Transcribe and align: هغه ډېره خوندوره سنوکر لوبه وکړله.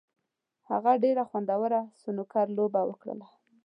هغه 0.69 0.91
ډېره 1.03 1.23
خوندوره 1.29 1.81
سنوکر 2.01 2.45
لوبه 2.57 2.81
وکړله. 2.85 3.27